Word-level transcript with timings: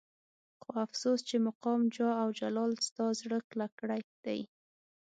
خو 0.61 0.69
افسوس 0.85 1.19
چې 1.29 1.35
مقام 1.47 1.81
جاه 1.95 2.13
او 2.23 2.27
جلال 2.39 2.71
ستا 2.87 3.05
زړه 3.21 3.37
کلک 3.49 3.71
کړی 3.81 4.01
دی. 4.25 4.41